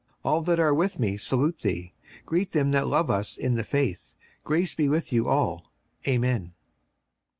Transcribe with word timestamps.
56:003:015 0.25 0.31
All 0.33 0.41
that 0.41 0.59
are 0.59 0.73
with 0.73 0.97
me 0.99 1.15
salute 1.15 1.57
thee. 1.59 1.91
Greet 2.25 2.53
them 2.53 2.71
that 2.71 2.87
love 2.87 3.11
us 3.11 3.37
in 3.37 3.53
the 3.53 3.63
faith. 3.63 4.15
Grace 4.43 4.73
be 4.73 4.89
with 4.89 5.13
you 5.13 5.27
all. 5.27 5.71
Amen. 6.07 6.53